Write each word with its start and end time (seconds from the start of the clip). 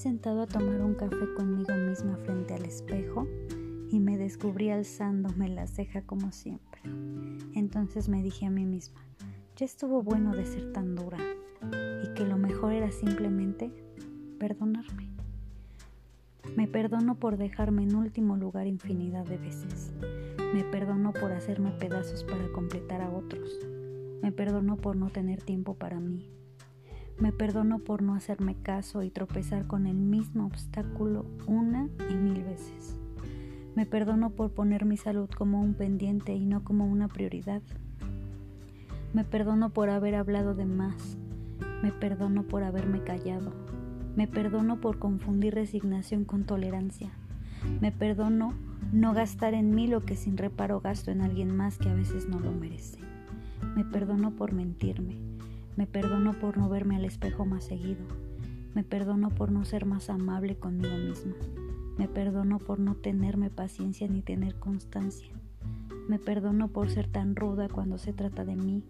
sentado 0.00 0.40
a 0.40 0.46
tomar 0.46 0.80
un 0.80 0.94
café 0.94 1.34
conmigo 1.36 1.74
misma 1.74 2.16
frente 2.24 2.54
al 2.54 2.64
espejo 2.64 3.28
y 3.90 4.00
me 4.00 4.16
descubrí 4.16 4.70
alzándome 4.70 5.50
la 5.50 5.66
ceja 5.66 6.00
como 6.00 6.32
siempre. 6.32 6.80
Entonces 7.54 8.08
me 8.08 8.22
dije 8.22 8.46
a 8.46 8.50
mí 8.50 8.64
misma, 8.64 9.02
ya 9.56 9.66
estuvo 9.66 10.02
bueno 10.02 10.34
de 10.34 10.46
ser 10.46 10.72
tan 10.72 10.94
dura 10.94 11.18
y 12.02 12.14
que 12.14 12.24
lo 12.24 12.38
mejor 12.38 12.72
era 12.72 12.90
simplemente 12.90 13.70
perdonarme. 14.38 15.10
Me 16.56 16.66
perdono 16.66 17.16
por 17.16 17.36
dejarme 17.36 17.82
en 17.82 17.94
último 17.94 18.38
lugar 18.38 18.66
infinidad 18.66 19.26
de 19.26 19.36
veces. 19.36 19.92
Me 20.54 20.64
perdono 20.64 21.12
por 21.12 21.30
hacerme 21.32 21.72
pedazos 21.72 22.24
para 22.24 22.50
completar 22.52 23.02
a 23.02 23.10
otros. 23.10 23.50
Me 24.22 24.32
perdono 24.32 24.78
por 24.78 24.96
no 24.96 25.10
tener 25.10 25.42
tiempo 25.42 25.74
para 25.74 26.00
mí. 26.00 26.39
Me 27.20 27.32
perdono 27.32 27.80
por 27.80 28.00
no 28.00 28.14
hacerme 28.14 28.54
caso 28.54 29.02
y 29.02 29.10
tropezar 29.10 29.66
con 29.66 29.86
el 29.86 29.96
mismo 29.96 30.46
obstáculo 30.46 31.26
una 31.46 31.86
y 32.08 32.14
mil 32.14 32.42
veces. 32.42 32.96
Me 33.76 33.84
perdono 33.84 34.30
por 34.30 34.52
poner 34.52 34.86
mi 34.86 34.96
salud 34.96 35.28
como 35.28 35.60
un 35.60 35.74
pendiente 35.74 36.32
y 36.32 36.46
no 36.46 36.64
como 36.64 36.86
una 36.86 37.08
prioridad. 37.08 37.60
Me 39.12 39.22
perdono 39.24 39.68
por 39.68 39.90
haber 39.90 40.14
hablado 40.14 40.54
de 40.54 40.64
más. 40.64 41.18
Me 41.82 41.92
perdono 41.92 42.44
por 42.44 42.62
haberme 42.62 43.02
callado. 43.02 43.52
Me 44.16 44.26
perdono 44.26 44.80
por 44.80 44.98
confundir 44.98 45.54
resignación 45.54 46.24
con 46.24 46.44
tolerancia. 46.44 47.10
Me 47.82 47.92
perdono 47.92 48.54
no 48.92 49.12
gastar 49.12 49.52
en 49.52 49.74
mí 49.74 49.86
lo 49.86 50.06
que 50.06 50.16
sin 50.16 50.38
reparo 50.38 50.80
gasto 50.80 51.10
en 51.10 51.20
alguien 51.20 51.54
más 51.54 51.76
que 51.76 51.90
a 51.90 51.94
veces 51.94 52.30
no 52.30 52.40
lo 52.40 52.50
merece. 52.50 52.98
Me 53.76 53.84
perdono 53.84 54.30
por 54.30 54.52
mentirme. 54.52 55.29
Me 55.80 55.86
perdono 55.86 56.34
por 56.34 56.58
no 56.58 56.68
verme 56.68 56.96
al 56.96 57.06
espejo 57.06 57.46
más 57.46 57.64
seguido. 57.64 58.04
Me 58.74 58.84
perdono 58.84 59.30
por 59.30 59.50
no 59.50 59.64
ser 59.64 59.86
más 59.86 60.10
amable 60.10 60.56
conmigo 60.56 60.94
misma. 60.94 61.32
Me 61.96 62.06
perdono 62.06 62.58
por 62.58 62.78
no 62.78 62.96
tenerme 62.96 63.48
paciencia 63.48 64.06
ni 64.06 64.20
tener 64.20 64.56
constancia. 64.56 65.32
Me 66.06 66.18
perdono 66.18 66.68
por 66.68 66.90
ser 66.90 67.08
tan 67.08 67.34
ruda 67.34 67.70
cuando 67.70 67.96
se 67.96 68.12
trata 68.12 68.44
de 68.44 68.56
mí. 68.56 68.84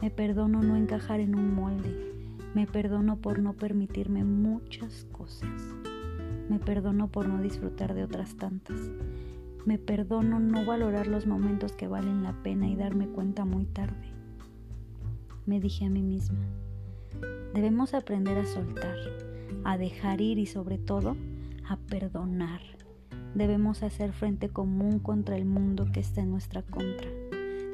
Me 0.00 0.10
perdono 0.10 0.62
no 0.62 0.74
encajar 0.74 1.20
en 1.20 1.38
un 1.38 1.54
molde. 1.54 1.94
Me 2.54 2.66
perdono 2.66 3.16
por 3.16 3.38
no 3.38 3.52
permitirme 3.52 4.24
muchas 4.24 5.06
cosas. 5.12 5.50
Me 6.48 6.58
perdono 6.58 7.08
por 7.08 7.28
no 7.28 7.42
disfrutar 7.42 7.92
de 7.92 8.04
otras 8.04 8.36
tantas. 8.36 8.80
Me 9.66 9.76
perdono 9.76 10.40
no 10.40 10.64
valorar 10.64 11.08
los 11.08 11.26
momentos 11.26 11.72
que 11.72 11.88
valen 11.88 12.22
la 12.22 12.32
pena 12.42 12.70
y 12.70 12.74
darme 12.74 13.06
cuenta 13.08 13.44
muy 13.44 13.66
tarde. 13.66 14.19
Me 15.50 15.58
dije 15.58 15.84
a 15.84 15.90
mí 15.90 16.00
misma, 16.00 16.38
debemos 17.52 17.92
aprender 17.92 18.38
a 18.38 18.46
soltar, 18.46 18.94
a 19.64 19.78
dejar 19.78 20.20
ir 20.20 20.38
y 20.38 20.46
sobre 20.46 20.78
todo 20.78 21.16
a 21.68 21.76
perdonar. 21.76 22.60
Debemos 23.34 23.82
hacer 23.82 24.12
frente 24.12 24.50
común 24.50 25.00
contra 25.00 25.36
el 25.36 25.46
mundo 25.46 25.90
que 25.92 25.98
está 25.98 26.20
en 26.20 26.30
nuestra 26.30 26.62
contra. 26.62 27.08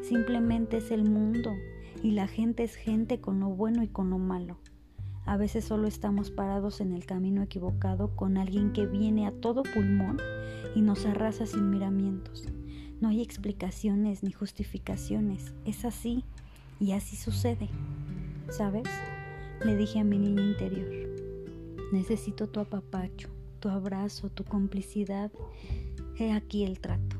Simplemente 0.00 0.78
es 0.78 0.90
el 0.90 1.04
mundo 1.04 1.52
y 2.02 2.12
la 2.12 2.28
gente 2.28 2.64
es 2.64 2.76
gente 2.76 3.20
con 3.20 3.40
lo 3.40 3.50
bueno 3.50 3.82
y 3.82 3.88
con 3.88 4.08
lo 4.08 4.16
malo. 4.16 4.56
A 5.26 5.36
veces 5.36 5.66
solo 5.66 5.86
estamos 5.86 6.30
parados 6.30 6.80
en 6.80 6.94
el 6.94 7.04
camino 7.04 7.42
equivocado 7.42 8.16
con 8.16 8.38
alguien 8.38 8.72
que 8.72 8.86
viene 8.86 9.26
a 9.26 9.32
todo 9.32 9.64
pulmón 9.64 10.16
y 10.74 10.80
nos 10.80 11.04
arrasa 11.04 11.44
sin 11.44 11.68
miramientos. 11.68 12.48
No 13.02 13.08
hay 13.08 13.20
explicaciones 13.20 14.22
ni 14.22 14.32
justificaciones, 14.32 15.52
es 15.66 15.84
así 15.84 16.24
y 16.80 16.92
así 16.92 17.16
sucede. 17.16 17.68
¿Sabes? 18.50 18.88
Le 19.64 19.76
dije 19.76 20.00
a 20.00 20.04
mi 20.04 20.18
niño 20.18 20.42
interior, 20.42 20.88
necesito 21.92 22.48
tu 22.48 22.60
apapacho, 22.60 23.28
tu 23.60 23.68
abrazo, 23.68 24.28
tu 24.28 24.44
complicidad. 24.44 25.32
He 26.18 26.32
aquí 26.32 26.64
el 26.64 26.80
trato. 26.80 27.16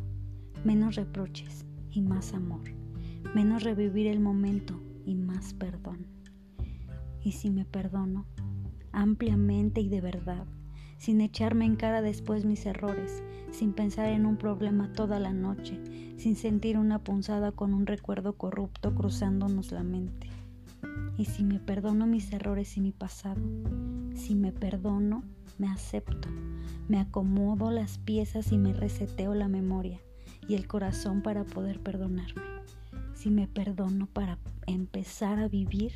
Menos 0.64 0.97
reproches 0.97 1.64
y 1.91 2.03
más 2.03 2.34
amor. 2.34 2.62
Menos 3.34 3.62
revivir 3.62 4.06
el 4.06 4.20
momento 4.20 4.81
y 5.04 5.14
más 5.14 5.54
perdón 5.54 6.16
y 7.26 7.32
si 7.32 7.50
me 7.50 7.64
perdono 7.64 8.25
ampliamente 8.92 9.81
y 9.81 9.88
de 9.88 10.00
verdad, 10.00 10.47
sin 10.97 11.20
echarme 11.20 11.64
en 11.64 11.75
cara 11.75 12.00
después 12.00 12.44
mis 12.44 12.64
errores, 12.66 13.25
sin 13.56 13.72
pensar 13.72 14.09
en 14.09 14.27
un 14.27 14.37
problema 14.37 14.93
toda 14.93 15.19
la 15.19 15.33
noche, 15.33 15.81
sin 16.19 16.37
sentir 16.37 16.77
una 16.77 16.99
punzada 16.99 17.53
con 17.53 17.72
un 17.72 17.87
recuerdo 17.87 18.34
corrupto 18.34 18.94
cruzándonos 18.94 19.72
la 19.72 19.83
mente. 19.83 20.28
Y 21.17 21.25
si 21.25 21.43
me 21.43 21.59
perdono 21.59 22.06
mis 22.06 22.31
errores 22.34 22.77
y 22.77 22.83
mi 22.83 22.93
pasado, 22.93 23.41
si 24.15 24.34
me 24.34 24.53
perdono, 24.53 25.22
me 25.56 25.69
acepto, 25.69 26.28
me 26.87 27.00
acomodo 27.00 27.71
las 27.71 27.97
piezas 27.97 28.53
y 28.53 28.59
me 28.59 28.75
reseteo 28.75 29.34
la 29.34 29.49
memoria 29.49 30.00
y 30.47 30.55
el 30.55 30.67
corazón 30.67 31.23
para 31.23 31.44
poder 31.44 31.81
perdonarme. 31.81 32.43
Si 33.15 33.31
me 33.31 33.49
perdono 33.49 34.06
para 34.06 34.38
empezar 34.67 35.38
a 35.38 35.49
vivir, 35.49 35.93